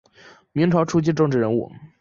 [0.51, 1.71] 明朝初期政治人物。